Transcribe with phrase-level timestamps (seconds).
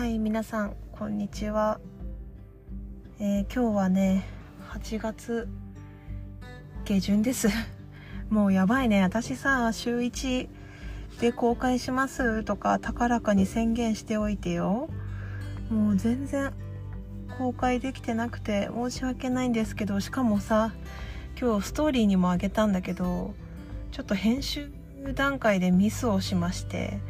[0.00, 1.78] はい皆さんこんにちは、
[3.18, 4.24] えー、今日はね
[4.70, 5.46] 8月
[6.86, 7.48] 下旬です。
[8.30, 9.02] もうやばいね。
[9.02, 10.48] 私さ週1
[11.20, 14.88] で公開しますとか高らかに宣言しておいてよ。
[15.68, 16.54] もう全然
[17.36, 20.72] 公開できてなくて申し訳ないんですけどしかもさ
[21.38, 23.34] 今日ストーリーにもあげたんだけど
[23.92, 24.72] ちょっと編集
[25.14, 27.00] 段階でミスをしまして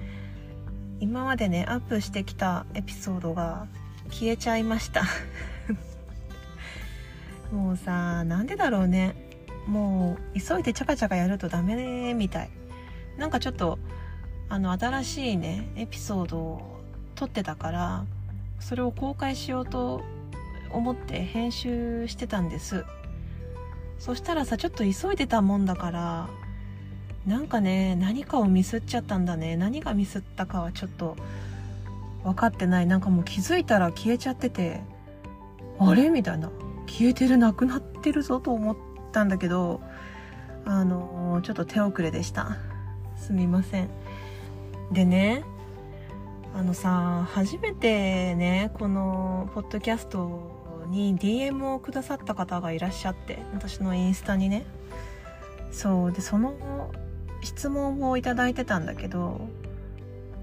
[1.01, 3.67] 今までねアップしてきたエピソードが
[4.11, 5.03] 消えちゃいました。
[7.51, 9.15] もうさなんでだろうね。
[9.67, 12.51] もう急いでチャカチャカやるとダメみたい。
[13.19, 13.79] なんかちょっと
[14.49, 16.81] あの新しいねエピソードを
[17.15, 18.05] 撮ってたから
[18.59, 20.03] それを公開しようと
[20.73, 22.85] 思って編集してたんです。
[23.99, 26.29] そしたらさちょっと急いでたもんだから
[27.31, 29.57] なんかね何かをミスっちゃったんだね。
[29.57, 31.17] 何がミスったかはちょっと
[32.25, 32.87] 分かってない。
[32.89, 34.81] なんかもう気づいたら消えちゃってて
[35.79, 36.11] あれ？
[36.11, 36.51] みたいな。
[36.89, 37.39] 消えてる。
[37.39, 38.77] なくなってるぞと思っ
[39.13, 39.81] たんだけど
[40.65, 42.57] あのちょっと手遅れでした。
[43.17, 43.89] すみません。
[44.91, 45.45] でね
[46.53, 54.65] あのさ初めてねこのポッドキャストに DM をくださった方がいらっしゃって私のインスタにね。
[55.71, 56.13] そう。
[56.13, 56.91] でその
[57.43, 59.49] 質問をいただいてたんだけど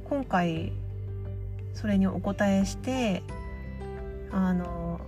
[0.06, 0.72] 今回
[1.74, 3.24] それにお答えして
[4.32, 5.00] あの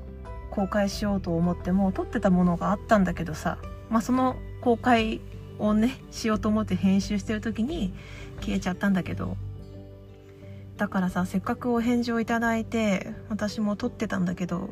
[0.51, 3.57] 公開しようと思っても撮ってたものがあったんだけどさ、
[3.89, 5.21] まあ、その公開
[5.57, 7.93] をねしようと思って編集してる時に
[8.41, 9.37] 消えちゃったんだけど
[10.77, 14.69] だからさせっかくお返事をいただいて私も撮ってたんだけど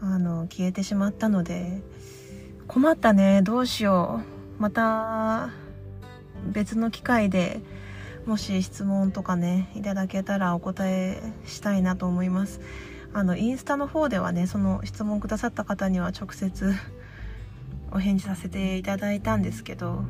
[0.00, 1.80] あの消えてしまったので
[2.68, 4.41] 困ったねどうしよう。
[4.62, 5.50] また
[6.46, 7.60] 別の機会で
[8.26, 12.60] もし質問とかねいただけたらお答えしたいなと思います。
[13.12, 16.74] あのインスタの方ではねその質問くださった方には直接
[17.90, 20.04] お返事させていただいたんですけど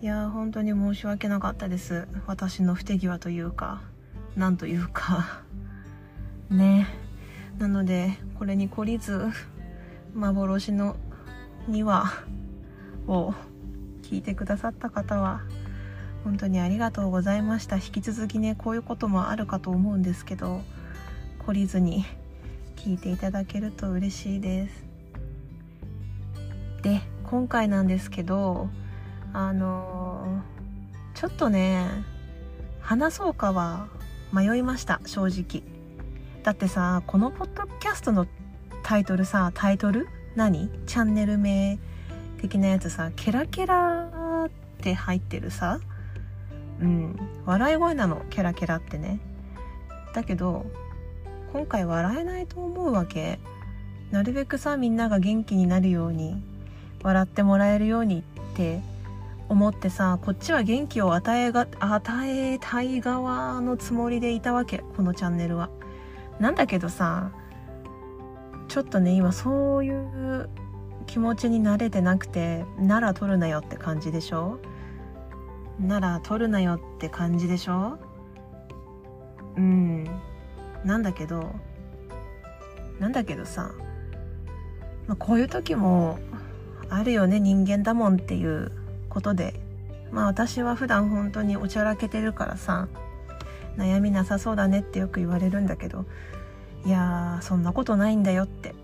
[0.00, 2.06] いや本当に申し訳なかったです。
[2.28, 3.82] 私の不手際というか
[4.36, 5.42] なんというか。
[6.48, 6.86] ね。
[7.58, 9.26] なのでこれに懲りず
[10.14, 10.94] 幻の
[11.68, 12.22] 2話
[13.06, 13.34] を
[14.02, 15.42] 聞いてくださった方は
[16.24, 17.76] 本当にありがとうございました。
[17.76, 20.60] 引き続きねこういうこともあるかと思うんですけど
[21.46, 22.04] 懲りずに
[22.76, 24.84] 聞いていただけると嬉しいです。
[26.82, 28.68] で今回なんですけど
[29.32, 31.86] あのー、ちょっとね
[32.80, 33.88] 話そうかは
[34.32, 35.62] 迷いました正直。
[36.42, 38.26] だってさこのポッドキャストの
[38.82, 40.08] タイトルさタイトル？
[40.34, 40.70] 何？
[40.86, 41.78] チャンネル名。
[42.42, 44.50] 的なやつさケラケラっ
[44.82, 45.78] て入ってるさ
[46.80, 47.16] うん
[47.46, 49.20] 笑い声なのケラケラってね。
[50.12, 50.66] だけど
[51.52, 53.38] 今回笑えないと思うわけ。
[54.10, 56.42] なるべくさみんなが元気になるように
[57.02, 58.22] 笑ってもらえるようにっ
[58.54, 58.80] て
[59.48, 65.70] 思ってさこっちは元気を与えが与えたい側のつもりでいたわけこのチャンネルは。
[66.40, 67.30] なんだけどさ
[68.68, 70.50] ちょっとね今そういう
[71.06, 74.58] 気持ちに慣れてなくてなら取るなよって感じでしょ？
[75.80, 77.98] なら取るなよって感じでしょ？
[79.56, 80.04] うん。
[80.84, 81.54] なんだけど
[82.98, 83.72] なんだけどさ、
[85.06, 86.18] まあ、こういう時も
[86.88, 88.72] あるよね人間だもんっていう
[89.08, 89.54] ことで。
[90.10, 92.86] まあ私は普段本当におちゃらけてるからさ
[93.78, 96.04] 悩みなさそうだねってよく言われるんだけど
[96.84, 98.74] いやそんなことないんだよって。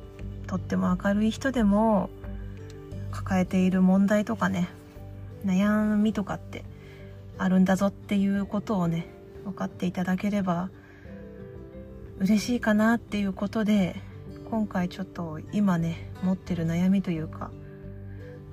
[0.49, 2.11] とっても明るい人でも
[3.13, 4.69] 抱えている問題とかね
[5.45, 6.65] 悩みとかって
[7.37, 9.07] あるんだぞっていうことをね
[9.45, 10.71] 分かっていただければ
[12.19, 13.97] 嬉しいかなっていうことで
[14.51, 17.51] 今回ちょっと今ね持ってる悩みというか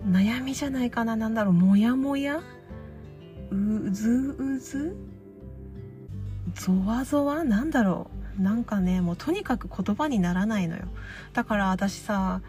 [0.06, 2.44] 悩みじゃないかな何だろうモヤモヤ
[3.50, 4.96] うずうず
[6.54, 10.84] ゾワゾワなんだろうなんかねもうとにかく言葉にならないのよ。
[11.34, 12.42] だから私さ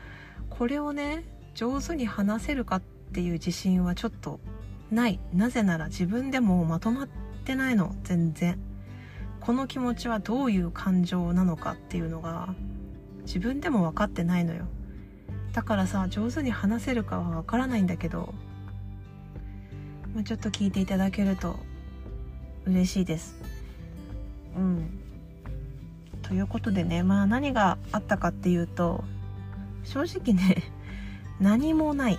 [0.50, 1.24] これをね
[1.54, 4.40] 上手に話せるかっていう自信はちょっと
[4.90, 5.20] ない。
[5.32, 7.08] なぜなら自分でもまとまっ
[7.44, 7.94] てないの。
[8.04, 8.58] 全然。
[9.40, 12.54] この気持ちはどういう感情なのかっていうのが
[13.22, 14.66] 自分でも分かってないのよ。
[15.52, 18.34] だからさ上手に話せるかは分からないんだけど、
[20.14, 21.56] まあ、ちょっと聞いていただけると
[22.66, 23.36] 嬉しいです。
[24.56, 25.05] うん。
[26.28, 29.04] ということでねまあ何があったかっていうと
[29.84, 30.62] 正直ね
[31.40, 32.18] 何もない。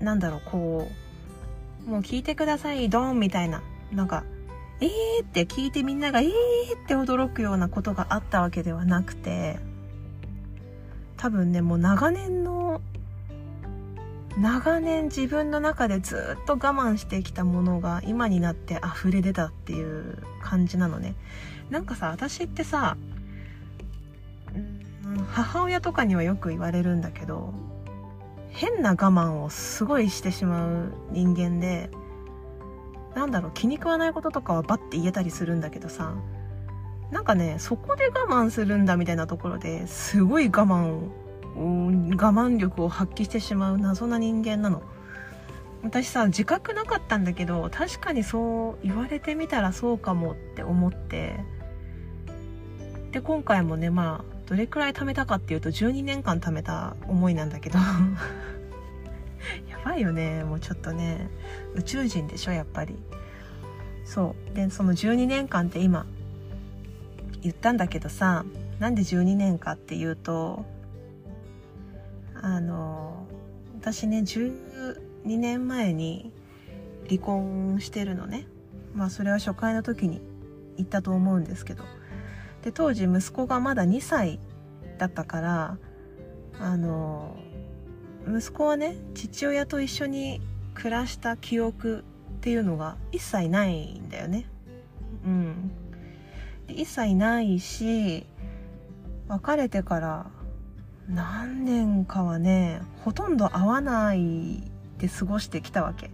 [0.00, 0.90] なんだろうこ
[1.86, 3.62] うもう聞いてくださいドンみたいな。
[3.92, 4.24] なんか
[4.80, 6.32] えーって聞いてみんながえーっ
[6.86, 9.60] て驚くようなことがあったわけではなくて
[11.16, 12.80] 多分ねもう長年の
[14.36, 21.14] 長年自分の中でずっと我慢してきたものが今になって溢れ出たっていう感じなのね。
[21.74, 22.96] なんかさ私ってさ
[25.32, 27.52] 母親とかにはよく言われるんだけど
[28.50, 31.90] 変な我慢をすごいしてしまう人間で
[33.16, 36.14] なんだろう気に食わないこととかはバッて言えたりするんだけどさ
[37.10, 41.10] なんかねそこで我慢するんだみたいなところですごい我慢を
[41.56, 44.80] 我慢力を発揮してしまう謎な人間なの。
[45.82, 51.44] 私さ自覚なかったんだけど確かにそう言われてみたらそうかもって思って
[53.14, 57.78] で今回もねまあどれくらい貯めたかっていうと12年間貯めた思いなんだけど。
[59.70, 60.42] やばいよね。
[60.42, 61.28] もうちょっとね。
[61.76, 62.98] 宇宙人でしょやっぱり。
[64.04, 64.56] そう。
[64.56, 66.06] でその12年間って今
[67.40, 68.44] 言ったんだけどさ
[68.80, 70.64] なんで12年かっていうと
[72.42, 73.28] あの
[73.80, 76.32] 私ね12年前に
[77.08, 78.48] 離婚してるのね。
[78.92, 80.20] まあそれは初回の時に
[80.76, 81.84] 言ったと思うんですけど。
[82.64, 84.40] で当時息子がまだ2歳
[84.96, 85.78] だったから
[86.58, 87.36] あの
[88.26, 90.40] 息子はね父親と一緒に
[90.72, 92.04] 暮らした記憶
[92.38, 94.46] っていうのが一切ないんだよね。
[95.26, 95.70] うん。
[96.68, 98.26] 一切ないし
[99.28, 100.26] 別れてから
[101.06, 104.62] 何年かはねほとんど会わない
[104.96, 106.10] で過ごしてきたわけ。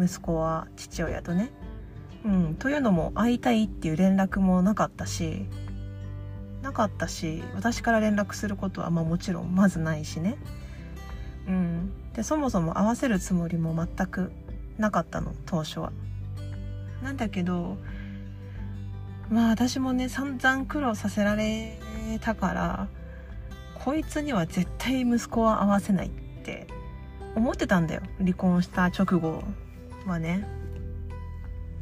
[0.00, 1.52] 息子は父親とね。
[2.24, 5.46] うん、というのも会いたいっていう連絡もなかったし
[6.62, 10.36] なかったし私から連絡することはまあもちろんまずないしね。
[11.48, 11.92] うん。
[12.14, 14.32] でそもそも合わせるつもりも全く
[14.78, 15.92] なかったの当初は。
[17.02, 17.78] なんだけど
[19.30, 21.78] まあ私もね散々苦労させられ
[22.20, 22.88] たから
[23.82, 26.66] こいつには絶対息子は会わせないって
[27.34, 29.42] 思ってたんだよ離婚した直後
[30.06, 30.59] はね。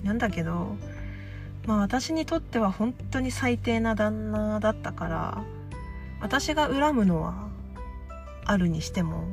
[0.03, 0.77] なんだけど
[1.67, 5.45] まあ私にとっては本当に最低な旦那だったから
[6.21, 7.49] 私が恨むのは
[8.45, 9.25] あるにしても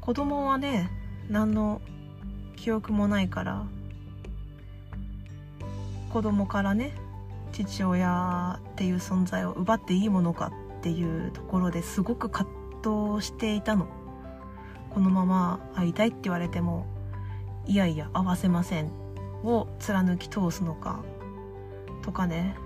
[0.00, 0.90] 子供はね
[1.28, 1.80] 何の
[2.56, 3.64] 記憶もないから
[6.12, 6.94] 子供からね
[7.52, 12.50] 父親っていう存在を奪っていいものかっていうところですごく葛
[12.82, 13.86] 藤していたの。
[14.90, 16.86] このまま会いたいって言われても
[17.66, 18.90] いやいや会わせません。
[19.44, 21.04] を貫き通すのか。
[22.02, 22.56] とかね。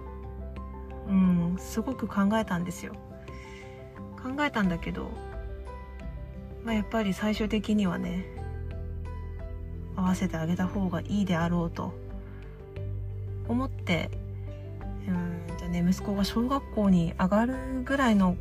[1.09, 2.95] うんすごく考えたんですよ。
[4.23, 5.11] 考えたんだけど、
[6.65, 8.27] まあ、やっぱり最終的にはね
[9.95, 11.93] 合わせてあげた方がいいであろうと。
[13.49, 14.11] 思って
[15.07, 17.55] うんとね息子が小学校に上がる
[17.85, 18.37] ぐらいの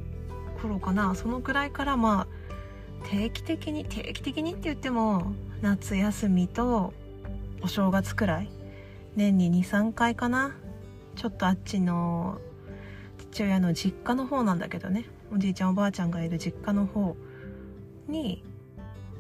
[0.62, 1.14] 頃かな。
[1.14, 2.28] そのくらいからまあ
[3.08, 6.94] 定期的に定期的にって言っても夏休みと
[7.62, 8.50] お正月くらい
[9.16, 10.56] 年に23回かな。
[11.16, 12.40] ちょっとあっちの
[13.32, 15.06] 父親の実家の方なんだけどね。
[15.34, 17.16] おじいちゃんおばあちゃんがいる実家の方
[18.08, 18.44] に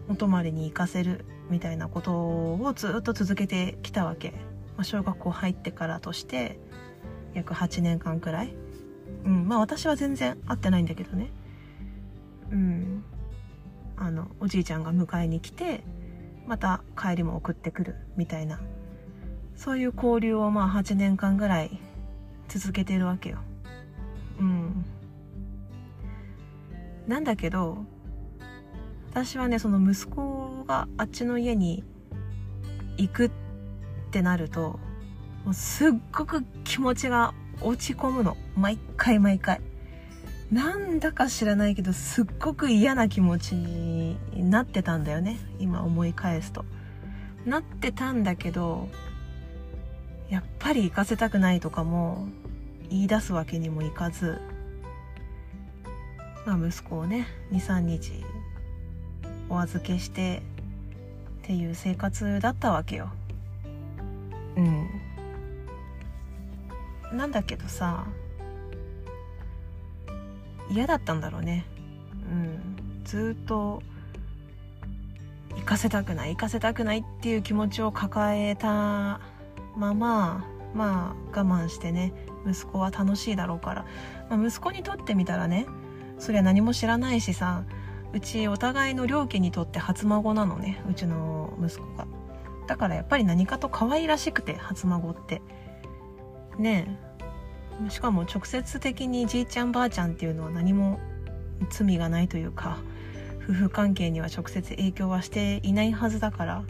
[0.09, 6.59] お泊まりに行かせるみたいなことをずっと続けてきたわけ、まあ、小学校入ってからとして
[7.33, 8.55] 約8年間くらい。
[9.23, 11.31] うんまあ私は全然会ってないんだけどね。
[12.51, 13.03] うん。
[13.97, 15.81] あのおじいちゃんが迎えに来て
[16.47, 18.59] また帰りも送ってくるみたいな。
[19.55, 21.79] そういう交流をまあ8年間ぐらい
[22.47, 23.39] 続けてるわけよ。
[24.39, 24.85] うん。
[27.07, 27.85] なんだけど
[29.11, 31.83] 私はねその息子があっちの家に
[32.97, 33.31] 行くっ
[34.11, 34.79] てなると
[35.45, 38.35] もうすっごく気持ちが落ち込むの。
[38.57, 39.61] 毎回毎回。
[40.55, 44.17] なんだか知らないけどすっごく嫌な気持ちに
[44.49, 45.37] なってたんだよね。
[45.59, 46.63] 今思い返すと。
[47.45, 48.87] なってたんだけど
[50.29, 52.29] やっぱり行かせたくないとかも
[52.89, 54.39] 言い出すわけにもいかず。
[56.45, 58.23] まあ息子をね23日
[59.49, 60.41] お預けして
[61.43, 63.09] っていう生活だったわけよ。
[64.55, 64.87] うん。
[67.11, 68.05] なんだけどさ
[70.69, 71.65] 嫌だったんだろうね。
[72.29, 73.03] うん。
[73.05, 73.81] ずっと
[75.55, 79.19] 行かせたくない行かせたくないっていう気持ちを抱えた
[79.77, 82.13] まままあ我慢してね
[82.47, 83.85] 息子は楽しいだろうから、
[84.29, 85.65] まあ、息子にとってみたらね
[86.19, 87.63] そりゃ何も知らないしさ
[88.13, 92.07] うちお互いの両家にとって初孫なのねうちの息子が。
[92.67, 95.41] だからやっぱり何かと可愛らしくて初孫って。
[96.57, 97.14] ねえ。
[97.89, 100.99] しかも直接的にじいちゃんばあちゃんっていうのは何も
[101.69, 102.77] 罪がないというか
[103.43, 106.63] 夫婦関係には直接影響はしていないはずだから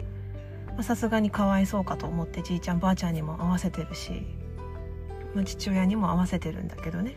[0.82, 4.26] さすがにかわいそうかと思ってじいちゃんばあちゃんにも合わせてるし、
[5.34, 7.16] まあ、父親にも合わせてるんだけどね。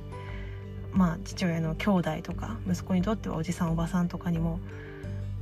[0.94, 4.60] まあ父親の兄弟とか息子にとってはおじさんおばさんとかにも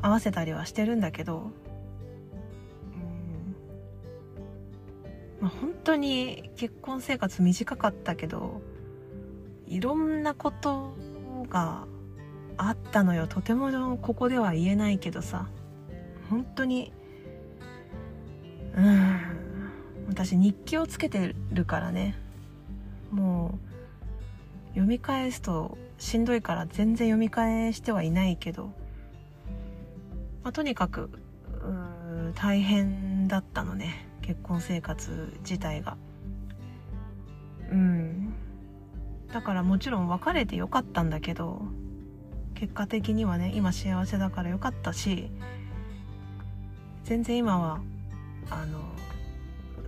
[0.02, 1.52] 合わせたりはしてるんだけど
[5.40, 8.62] まあ、本当に結婚生活短かったけど
[9.68, 10.96] いろんなこと
[11.50, 11.86] が
[12.58, 13.28] あったのよ。
[13.28, 15.48] とてもここでは言えないけどさ。
[16.30, 16.92] 本当に
[18.76, 19.20] うん。
[20.08, 22.16] 私日記をつけてるからね。
[23.12, 28.72] もう読み返すとしんどいから全然読み返してはいないけど、
[30.44, 31.10] まあ、とにかく
[32.36, 34.07] 大変だったのね。
[34.28, 35.98] 結婚生活自体が。
[37.72, 38.34] うん。
[39.32, 41.62] だからもちろん別れてよかったんだけど
[42.56, 45.30] 結果的にはね今幸せだからよかったし
[47.04, 47.80] 全然今は
[48.50, 48.80] あの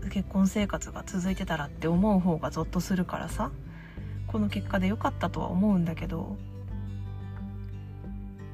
[0.10, 3.51] 結婚生活が続いてたらって思う方がゾッとするからさ
[4.27, 6.38] この結果で良かったとは思うんだけど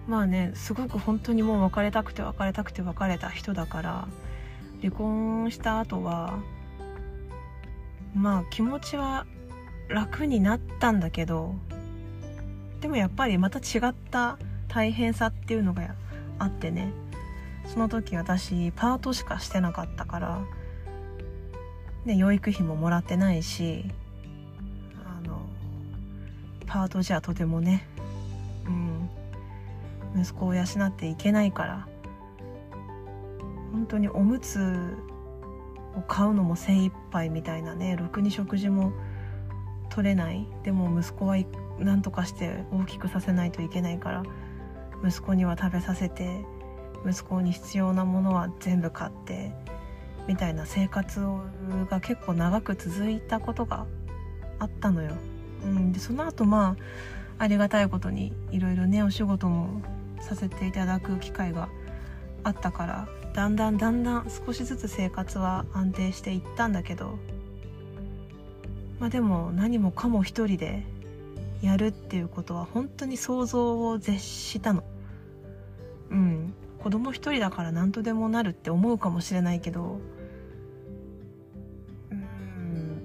[0.08, 4.08] まあねすごく本当にもう別れたくて別れたくて別れた人だから
[4.82, 6.40] 離婚した後は
[8.16, 9.26] まあ気持ちは
[9.90, 11.56] 楽になったんだけど
[12.82, 15.96] でもやっぱりまた違った大変さっていうのが
[16.40, 16.92] あってね
[17.68, 20.42] その時私パートしかしてなかったから、
[22.06, 23.86] ね、養育費ももらってないし
[25.06, 25.42] あの
[26.68, 27.88] パートじゃとてもね、
[30.14, 31.88] うん、息子を養っていけないから
[33.76, 34.96] 本当におむつ
[35.98, 38.94] を買うのも精一杯みたいなねろくに食事も
[39.90, 41.36] 取れないでも息子は
[41.78, 44.24] 何とかして大きくさせないといけないから
[45.06, 46.46] 息子には食べさせて
[47.06, 49.52] 息子に必要なものは全部買って
[50.26, 51.20] みたいな生活
[51.90, 53.86] が結構長く続いたことが
[54.58, 55.12] あったのよ。
[55.66, 56.78] うん、でその後ま
[57.38, 59.82] あありがたいことにいろいろねお仕事も
[60.22, 61.68] させていただく機会が
[62.44, 67.20] あったからだんだんだんだん少しずつ生活は安定していったんだけど
[68.98, 70.84] まあでも何もかも一人で
[71.62, 74.84] やるっていうことは本当に想像を絶したの。
[76.12, 76.54] うん。
[76.80, 80.00] 子供一人だから何とでもなるって思うかもしれないけど
[82.12, 83.02] うん。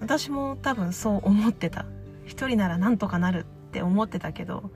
[0.00, 1.84] 私も多分そう思ってた。
[2.24, 4.70] 一人ならなんとかなるって思ってたけど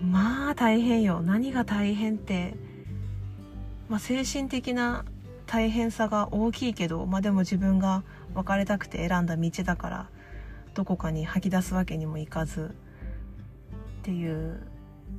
[0.00, 1.22] まあ大変よ。
[1.22, 2.56] 何が大変って
[3.88, 5.04] まあ、精神的な
[5.46, 8.02] 大変さが大きいけど、まあ、でも自分が
[8.34, 10.08] 別れたくて選んだ道だから
[10.74, 12.74] どこかに吐き出すわけにもいかず
[14.00, 14.60] っていう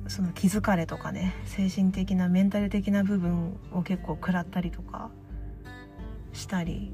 [0.08, 5.10] その気疲れとかね精神的なメンタル的な部分を結構食らったりとか
[6.32, 6.92] したり。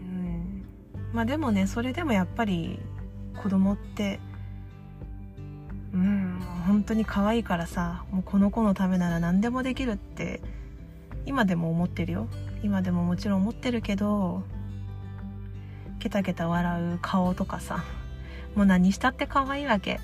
[0.00, 0.64] うん。
[1.12, 2.80] まあでもねそれでもやっぱり
[3.42, 4.20] 子供って
[5.94, 10.40] うん本当に可愛いからさもうこの子のためなら何でもできるって
[11.24, 12.28] 今でも思ってるよ。
[12.62, 14.42] 今でももちろん思ってるけど
[15.98, 17.84] ケタケタ笑う顔とかさ
[18.54, 20.00] もう何したって可愛いわけ。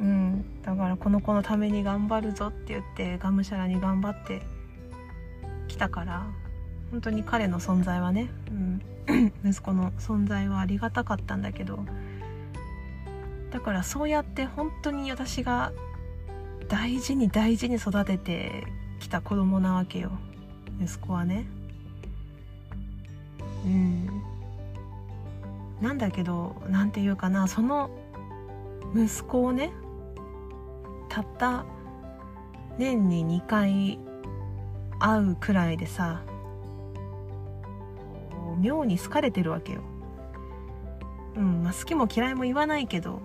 [0.00, 4.42] うんだからこの子のために頑張るぞって言ってがむしゃらに頑張って
[5.68, 6.26] きたから
[6.90, 11.84] 本当に彼の存在はね、うん、 息子の存在はありがたかったんだけど
[13.50, 15.72] だからそうやって本当に私が
[16.68, 18.66] 大事に大事に育てて
[19.00, 20.12] きた子供なわけよ
[20.80, 21.46] 息子はね。
[23.64, 24.22] うん。
[25.80, 27.90] なんだけど何て言うかなその
[28.94, 29.72] 息子をね
[31.08, 31.64] たった
[32.78, 33.98] 年に2回
[34.98, 36.22] 会うくらいでさ
[38.58, 39.80] 妙に好かれてるわけよ。
[41.36, 43.22] うんまあ好きも嫌いも言わないけど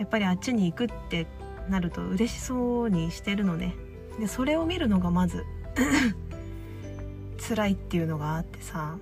[0.00, 1.26] やっぱりあっちに行くって
[1.68, 3.76] なると嬉しそうにしてるのね。
[4.18, 5.44] でそれを見るのがまず
[7.48, 8.96] 辛いっていうのがあってさ。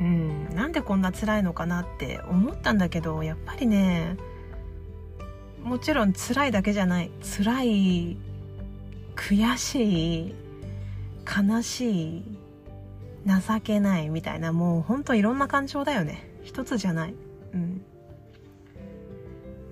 [0.00, 4.16] うんなんでこんな辛いのかなって思ったんだけどやっぱりね
[5.62, 8.16] もちろん辛いだけじゃない辛い
[9.14, 10.34] 悔しい
[11.26, 12.24] 悲しい
[13.26, 16.30] 情けないみたいなもうほんといろんな感情だよね。
[16.42, 17.14] 一つじゃない。
[17.54, 17.84] うん。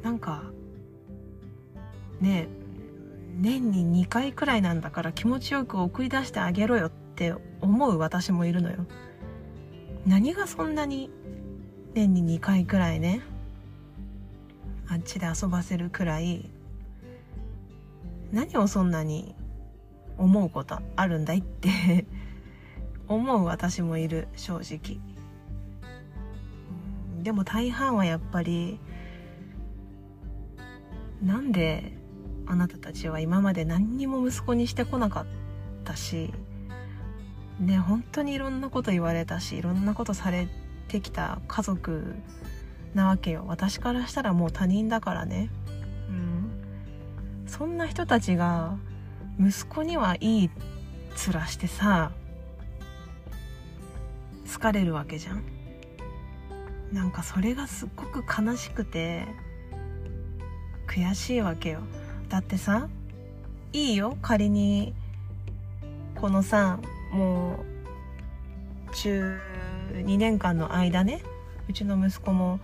[0.03, 0.43] なんか
[2.21, 2.49] ね
[3.35, 8.87] 年に2回くらいなんだから気持ちよく送り出してあげろよって思う私もいるのよ。
[10.07, 11.11] 何がそんなに
[11.95, 13.23] 年に2回くらいね
[14.89, 16.51] あっちで遊ばせるくらい
[18.33, 19.35] 何をそんなに
[20.19, 22.07] 思うことあるんだいって
[23.09, 25.01] 思う私もいる正直。
[27.23, 28.81] でも大半はやっぱり
[31.23, 31.93] なんで
[32.47, 35.27] あなたたちは今まで何にも息子にしてこなかっ
[35.85, 36.33] たし
[37.61, 40.49] ね本当にいろんなこと言われたしいろんなことされ
[40.89, 42.17] てきた家族
[42.95, 43.45] なわけよ。
[43.47, 45.49] 私からしたらもう他人だからね。
[46.09, 46.51] うん。
[47.47, 48.77] そんな人たちが
[49.41, 50.51] 息子にはいい
[51.17, 52.13] 面してさ
[54.53, 55.43] 好かれるわけじゃん。
[56.93, 59.27] なんかそれがすっごく悲しくて
[60.95, 61.81] 悔しいわけよ。
[62.29, 62.89] だってさ
[63.73, 64.19] いいよ。
[64.21, 64.93] 仮に
[66.15, 66.79] このさ
[67.13, 67.65] も
[68.91, 69.39] う中
[69.95, 71.23] 2年間の間ね
[71.69, 72.61] うちの息子も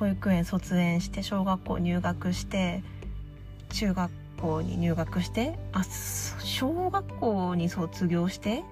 [0.00, 2.82] 保育園卒園して小学校入学して
[3.68, 5.84] 中学校に入学してあ
[6.40, 8.64] 小学校に卒業して？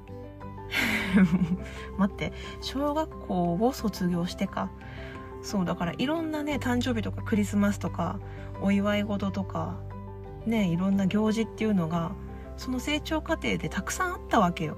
[1.97, 4.69] 待って小学校を卒業してか。
[5.43, 8.19] そうだからいろんなね誕生日とかクリスマスとか
[8.63, 9.79] お祝い事とか
[10.47, 12.13] ねいろんな行事っていうのが
[12.57, 14.77] その成長過程でたくさんあったわけよ。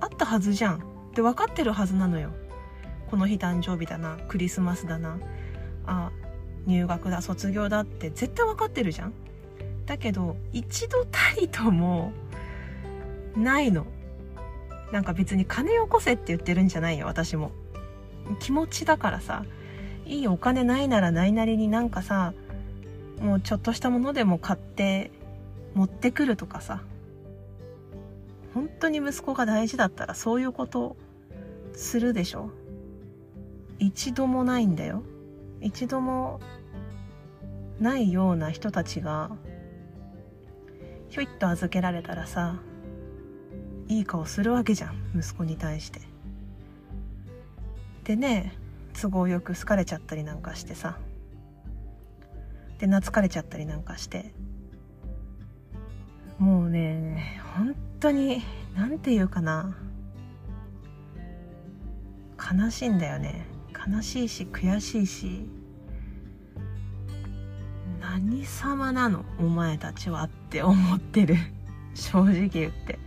[0.00, 0.76] あったはずじゃん。
[0.76, 0.80] っ
[1.14, 2.30] て分かってるはずなのよ。
[3.10, 5.18] この日誕生日だなクリスマスだな
[5.84, 6.10] あ
[6.64, 9.12] 入学だ卒業だって絶対分かってるじゃん。
[9.84, 12.12] だけど一度たりとも
[13.36, 13.86] ないの。
[14.92, 17.52] なんか別に金よこせって言ってるんじゃないよ私も。
[18.40, 19.44] 気持ちだからさ。
[20.04, 22.34] いいお金ないならないなりになんかさ
[23.20, 25.10] もうちょっとしたものでも買って
[25.74, 26.82] 持ってくるとかさ。
[28.54, 30.96] 本当に息子が大事だったらそういうこと
[31.74, 32.50] するでしょ。
[33.78, 35.02] 一度もないんだよ。
[35.60, 36.40] 一度も
[37.80, 39.30] ないような人たちが
[41.08, 42.56] ひょいっと預けられたらさ
[43.88, 46.00] いい顔するわけじゃん息子に対して。
[48.04, 48.54] でね
[49.00, 50.98] 都合よく好かれちゃったりなんかしてさ。
[52.82, 54.34] で懐かれちゃったりなんかして。
[56.38, 58.42] もうね本当に
[58.76, 59.76] 何て言うかな。
[62.36, 63.46] 悲しいんだよね。
[63.88, 65.46] 悲しいし悔しいし。
[68.00, 69.24] 何様なの？
[69.38, 71.36] お前たちはって思ってる。
[71.94, 72.98] 正直言って。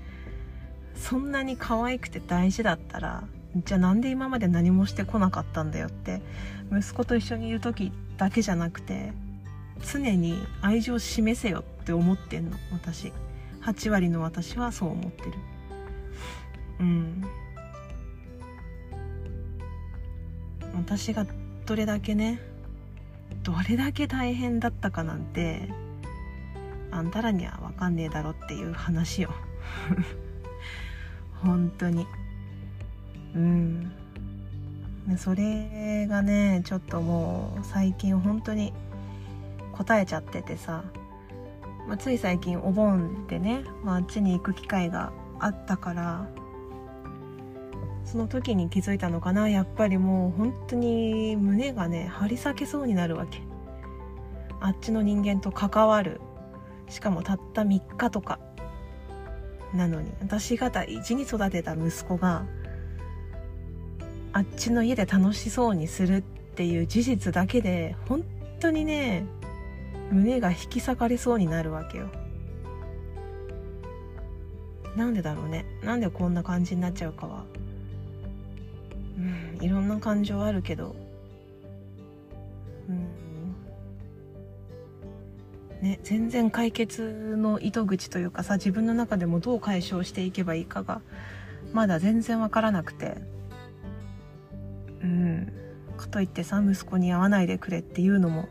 [0.96, 3.26] そんなに可愛くて大事だったら
[3.58, 6.22] じゃあなんで今まで何もしてこなかったんだよって
[6.72, 9.12] 息子と一緒にいる時だけじゃなくて
[9.82, 13.12] 常に愛情を示せよって思ってんの私。
[13.62, 15.32] 8割の私はそう思ってる。
[16.80, 17.26] うん。
[20.76, 21.26] 私が
[21.66, 22.40] どれだけね
[23.44, 25.70] どれだけ大変だったかなんて
[26.92, 29.34] あんたらには分かんねえだろっていう話よ。
[31.42, 32.06] 本当に。
[33.36, 33.92] うん。
[35.18, 38.74] それがねちょっともう最近本当に
[39.78, 40.84] 答えちゃっててさ、
[41.88, 46.28] まあ、つい最近お盆でね、まあ、あっちに行く機会があったから
[48.06, 49.50] その時に気づいたのかな。
[49.50, 53.42] やっぱりもう本当に胸がね張り裂けそうになるわけ。
[54.62, 56.22] あっちの人間と関わる。
[56.88, 58.40] しかもたった3日とか。
[59.74, 62.46] なのに私が大事に育てた息子が
[64.32, 68.24] あっちの家で楽しそうにするっていう事実だけで本
[68.60, 69.26] 当にね
[70.12, 72.10] 胸が引き裂かれそうになるわけよ。
[74.96, 75.66] なんでだろうね。
[75.84, 77.46] なんでこんな感じになっちゃうかは。
[79.18, 79.22] う
[79.62, 80.96] んいろんな感情あるけど。
[82.90, 83.08] うん。
[85.82, 91.02] ね全然解決の糸口というかさ自分の中でもどう解消していけばいいかが
[91.74, 93.18] まだ全然わからなくて。
[95.02, 95.52] うん。
[95.98, 98.50] かといってさ息子に会わないでくれっていうのも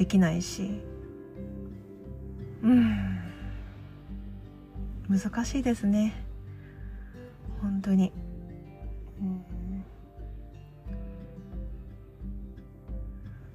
[0.00, 0.80] できないし。
[2.62, 3.20] うん。
[5.10, 6.24] 難しいですね。
[7.60, 8.10] 本当に、
[9.20, 9.84] うん、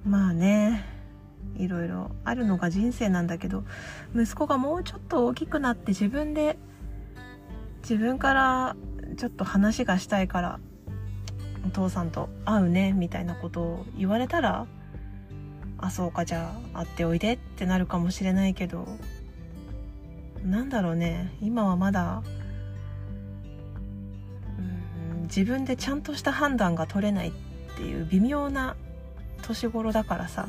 [0.08, 0.84] まあね。
[1.56, 3.64] いろいろあるのが人生なんだけど
[4.14, 6.58] 息子がもうちょっと大きくなって自分で
[7.80, 8.76] 自分から
[9.16, 10.60] ちょっと話がしたいから
[11.66, 14.66] お父さんと会うねみたいなことを言われたら
[15.78, 18.86] あそうかじゃあ会っておいでってなるかもしれないけど。
[20.44, 21.32] なんだろうね。
[21.40, 22.22] 今はまだ
[24.58, 24.60] う
[25.14, 27.32] ん自分でちゃんとした判断が取れないっ
[27.76, 28.76] ていう微妙な
[29.42, 30.48] 年頃だからさ。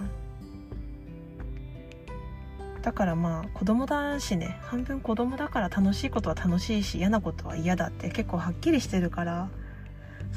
[2.83, 4.59] だからまあ子供だしね。
[4.61, 9.49] 半分子供だから楽しいことは楽しいし嫌なことは嫌だって結構はっきりしてるから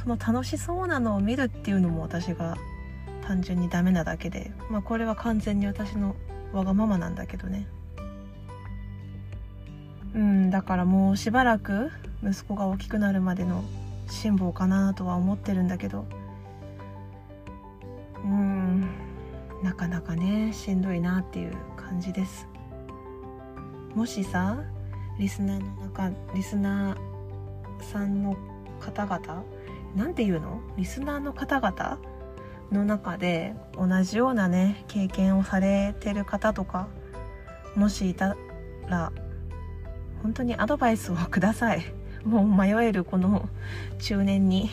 [0.02, 2.56] その楽しそうなのを見るっていうのも私が
[3.30, 6.16] 単純にダメなだけでまあこれは完全に私の
[6.52, 7.68] わがままなんだけどね。
[10.16, 11.92] うんだからもうしばらく
[12.24, 13.62] 息子が大きくなるまでの
[14.08, 16.06] 辛抱かなとは思ってるんだけど。
[18.24, 18.88] うん
[19.62, 22.48] なかなかねしんどいなっていう感じです。
[23.94, 24.60] もしさ
[25.20, 28.36] リスナーの中リスナーさんの
[28.80, 29.44] 方々
[29.94, 30.60] なんていうの？
[30.76, 31.98] リスナーの方々
[32.72, 36.88] の中で同じようなね経験をされてる方とか
[37.74, 38.36] もしいた
[38.88, 39.12] ら
[40.22, 41.84] 本当にアドバイスをください。
[42.24, 43.48] もう迷えるこの
[43.98, 44.68] 中年に。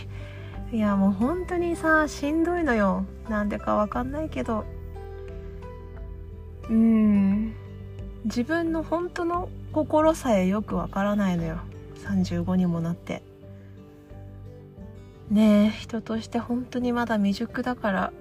[0.73, 3.05] いやもう本当にさしんどいのよ。
[3.29, 4.65] なんでかわかんないけど。
[6.69, 7.53] うん。
[8.25, 11.59] 自分の本当の心さえよくわからないのよ。
[12.03, 13.23] 35にもなって。
[15.29, 18.13] ね人として本当にまだ未熟だから。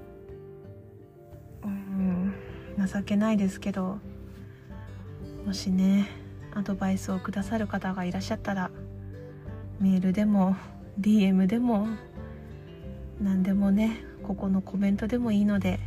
[1.65, 2.33] うん
[2.87, 3.99] 情けないですけど。
[5.47, 6.09] もしね
[6.55, 8.73] アドバイスをくださる方がいらっしゃったら
[9.79, 10.57] メールでも
[11.01, 11.87] DM でも
[13.21, 15.79] 何でもねここのコメントでもいいので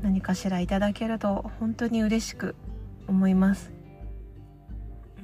[0.00, 2.54] 何かしらいただけると本当に嬉しく
[3.08, 3.72] 思います、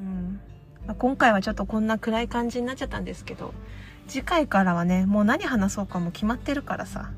[0.01, 0.41] うん。
[0.87, 3.55] まあ、今回はちょっとこんな暗い感じになっちゃったんですけど
[4.09, 7.13] 次回からはねもう何話そうかも決まってるからさ。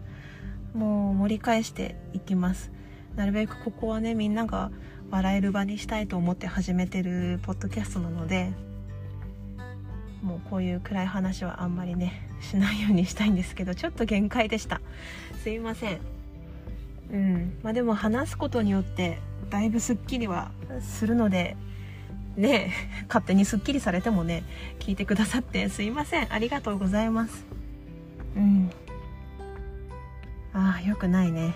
[0.74, 2.70] もう盛り返していきます。
[3.16, 4.70] なるべくここはねみんなが
[5.10, 8.52] 笑える場にしたいと思って始めてるポッドキャストなので
[10.22, 14.80] もうこういう暗い話はあんまりねしないようにしたいんですけどちょっと限界でした。
[15.42, 16.00] すいません。
[17.12, 17.58] うん。
[17.62, 19.18] まあでも話すことによって
[19.50, 21.56] だいぶすっきりはするので
[22.36, 22.72] ね
[23.08, 24.44] 勝手にすっきりされてもね
[24.78, 26.32] 聞いてくださってすいません。
[26.32, 27.44] ありがとうございます。
[28.36, 28.70] うん。
[30.52, 31.54] ああよくないね。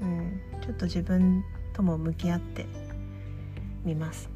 [0.00, 0.40] うん。
[0.60, 2.66] ちょっと自分とも向き合って
[3.84, 4.28] みます、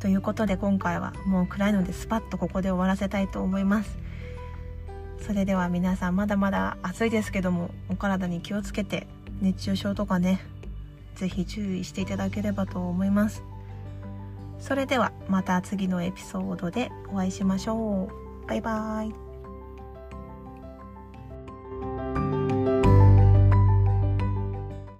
[0.00, 3.98] ということで今回はもう暗いのでスパッとここで終わらせたいと思います。
[5.26, 9.06] それでは皆さんまだまだ暑いですけどもお体に気をつけて
[9.40, 10.40] 熱中症とかね
[11.14, 13.42] 是非注意していただければと思います。
[14.62, 18.08] それではまた次のエピソードでお会いしましょ
[18.44, 18.46] う。
[18.46, 19.21] バイバイ。